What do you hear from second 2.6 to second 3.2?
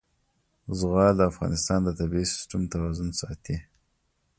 توازن